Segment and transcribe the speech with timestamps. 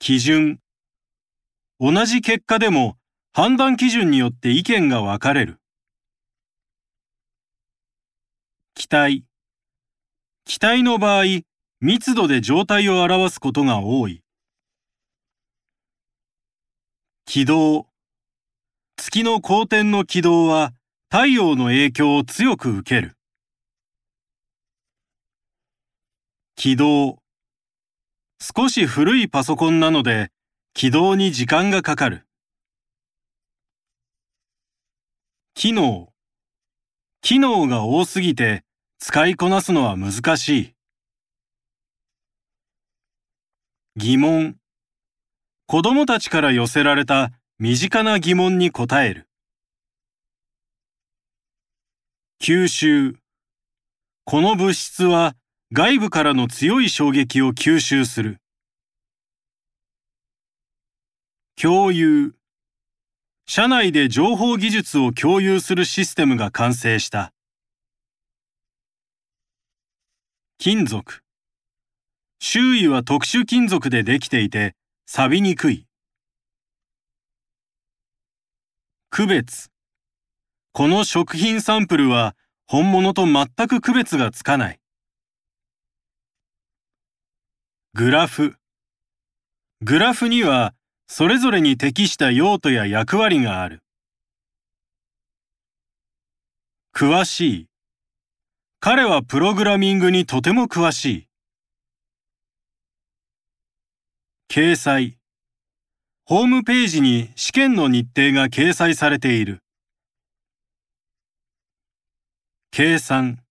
[0.00, 0.60] 基準。
[1.80, 2.96] 同じ結果でも
[3.32, 5.60] 判断基準によって意見が分かれる。
[8.74, 9.24] 気体。
[10.44, 11.24] 気体の場合、
[11.80, 14.22] 密度で状態を表すことが多い。
[17.26, 17.88] 軌道。
[18.96, 20.74] 月の公転の軌道は
[21.10, 23.16] 太陽の影響を強く受ける。
[26.54, 27.18] 起動。
[28.40, 30.30] 少し古いパソコンなので
[30.72, 32.24] 起動に時間がかかる。
[35.54, 36.12] 機能。
[37.20, 38.62] 機能が多すぎて
[39.00, 40.74] 使いこなすのは難しい。
[43.96, 44.56] 疑問。
[45.66, 49.28] 子供たちから寄せられた身近な疑問に答える。
[52.40, 53.16] 吸収。
[54.24, 55.34] この物質は
[55.70, 58.40] 外部からの強い衝撃を吸収する。
[61.60, 62.34] 共有。
[63.46, 67.34] 社内で情報技術を共有するシステムが完成した。
[70.56, 71.22] 金属。
[72.40, 75.86] 周囲は特殊金属でできていて、錆びにくい。
[79.10, 79.70] 区別。
[80.72, 82.34] この食品サンプルは
[82.66, 84.80] 本物と全く区別がつかない。
[87.94, 88.54] グラフ。
[89.80, 90.74] グラフには
[91.08, 93.82] それぞれに適した用途や役割がある。
[96.94, 97.66] 詳しい。
[98.78, 101.28] 彼はプログラミングにとても詳しい。
[104.50, 105.16] 掲載。
[106.26, 109.62] ホームページに試験の日程が掲載されている。
[112.70, 113.42] 計算。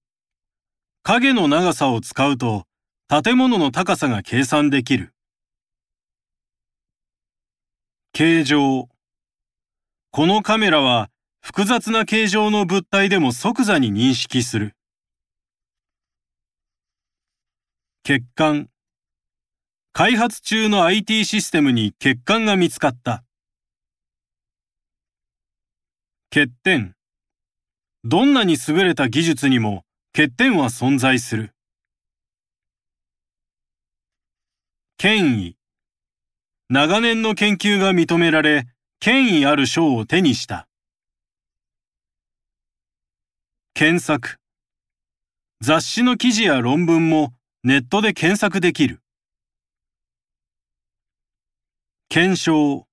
[1.02, 2.67] 影の長さを使うと
[3.10, 5.14] 建物の高さが計算できる。
[8.12, 8.90] 形状。
[10.12, 14.76] このカメラは複雑な形状の物体でも即座に認識する。
[18.04, 18.70] 欠陥。
[19.94, 23.24] 開発中の IT システムに欠陥が見つかった。
[26.30, 26.94] 欠点。
[28.04, 31.54] どんなに優れた技術にも欠点は存在する。
[35.00, 35.56] 権威。
[36.70, 38.66] 長年の研究が認められ、
[39.00, 40.68] 権威ある賞を手にした。
[43.76, 44.40] 検索。
[45.62, 49.04] 雑誌の記事や論文もネットで検索できる。
[52.10, 52.88] 検証。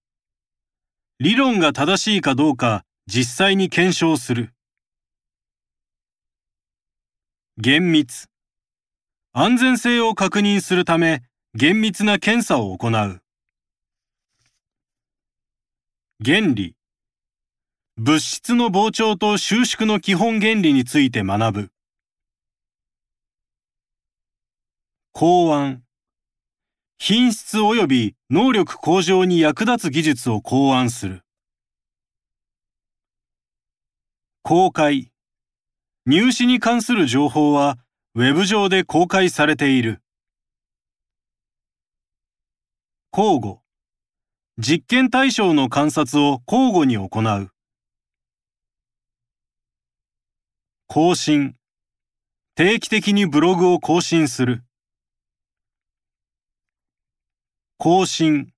[1.20, 4.52] 理論が正しいかどうか実際に検証する。
[7.56, 8.26] 厳密。
[9.32, 11.22] 安全性を確認するため
[11.56, 13.22] 厳密な検査を行う。
[16.24, 16.74] 原理。
[17.96, 21.70] 物質の膨張と収縮の基本原理について学ぶ。
[25.12, 25.84] 考案。
[26.98, 31.22] 品質及び能力向上に役立つ技術を考案する。
[34.42, 35.12] 公開。
[36.04, 37.78] 入試に関する情報は
[38.16, 40.00] ウェブ上で公開されている。
[43.16, 43.58] 交互。
[44.58, 47.50] 実験対象の観察を交互に行う。
[50.88, 51.54] 更新。
[52.56, 54.64] 定期的にブログを更新する。
[57.78, 58.52] 更新。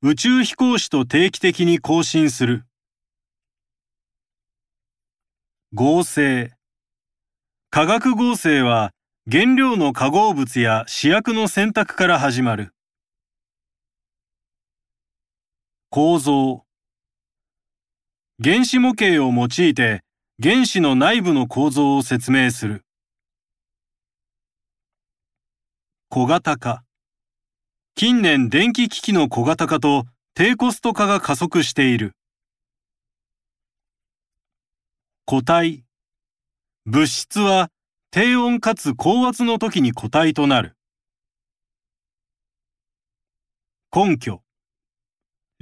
[0.00, 2.64] 宇宙飛行士と定期的に更新する。
[5.74, 6.54] 合成。
[7.68, 8.92] 化学合成は
[9.30, 12.72] 原料の化合物や試薬の選択から始まる。
[15.92, 16.64] 構造。
[18.40, 20.04] 原子模型を用いて
[20.40, 22.84] 原子の内部の構造を説明する。
[26.08, 26.84] 小型化。
[27.96, 30.04] 近年電気機器の小型化と
[30.34, 32.12] 低コスト化が加速している。
[35.26, 35.82] 固体。
[36.86, 37.68] 物質は
[38.12, 40.76] 低温かつ高圧の時に固体となる。
[43.92, 44.44] 根拠。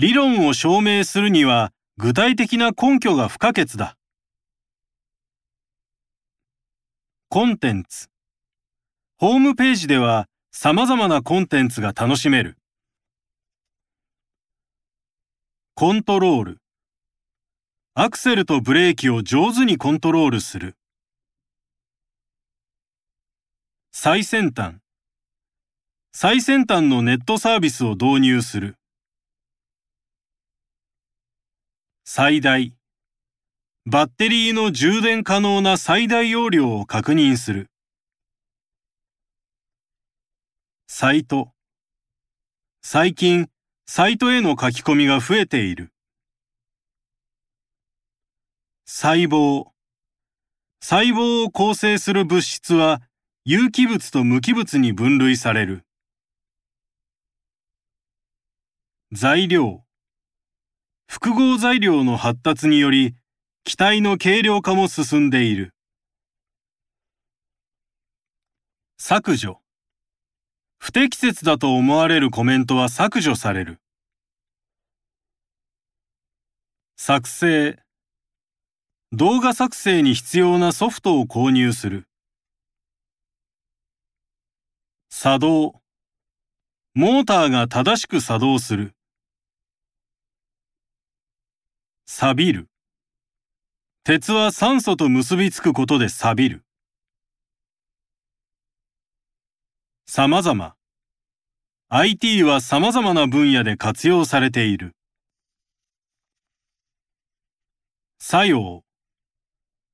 [0.01, 3.97] 理論を証明するには具体的な根拠が不可欠だ。
[7.29, 8.07] コンテンツ。
[9.17, 12.57] ホームページでは様々なコンテンツが楽しめる。
[15.75, 16.59] コントロール。
[17.95, 20.77] アクセルとブレーキを上手にコントロールする。
[23.91, 24.77] 最先端。
[26.13, 28.77] 最先端のネットサービスを導入する。
[32.21, 32.75] 最大。
[33.87, 37.71] バッテリーの充電可能な最大容量を確認する。
[40.89, 41.53] サイト。
[42.83, 43.49] 最近、
[43.87, 45.93] サイトへの書き込みが増えている。
[48.85, 49.67] 細胞。
[50.81, 53.01] 細胞を構成する物質は
[53.45, 55.85] 有機物と無機物に分類される。
[59.13, 59.85] 材料。
[61.11, 63.17] 複合材料の発達により、
[63.65, 65.75] 機体の軽量化も進んでいる。
[68.99, 69.63] 削除。
[70.79, 73.81] 不適切だと思われるコメントは削除される。
[76.97, 77.79] 作成。
[79.13, 82.07] 動画作成に必要なソフトを購入する。
[85.09, 85.83] 作動。
[86.93, 88.98] モーターが正しく作動する。
[92.11, 92.71] 錆びる。
[94.03, 96.65] 鉄は酸素と結びつくことで錆びる。
[100.07, 100.75] 様々。
[101.91, 104.97] IT は様々な分野で活用されている。
[108.19, 108.85] 作用。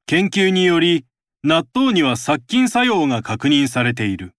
[0.06, 1.04] 研究により、
[1.42, 4.36] 納豆には殺菌作用が確認されている。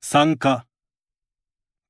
[0.00, 0.65] 酸化。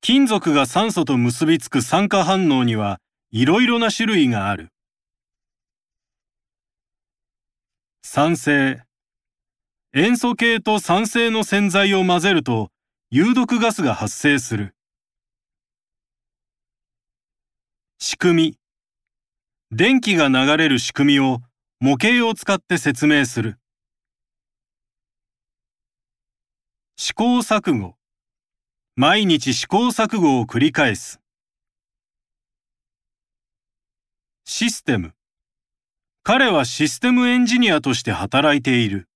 [0.09, 3.01] 金属が酸素と結びつく酸化反応には
[3.33, 4.69] いろいろな種類がある。
[8.05, 8.85] 酸性。
[9.93, 12.71] 塩素系と酸性の洗剤を混ぜると
[13.11, 14.77] 有毒ガスが発生する。
[17.99, 18.59] 仕組み。
[19.73, 21.41] 電気が流れる仕組みを
[21.81, 23.59] 模型を使って説明する。
[26.97, 27.97] 試行錯誤。
[28.99, 31.21] 毎日試行錯誤を繰り返す。
[34.47, 35.13] システム。
[36.23, 39.07] 彼はシステムエンジニアとして働いている。